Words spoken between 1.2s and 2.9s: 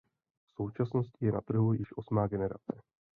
je na trhu již osmá generace.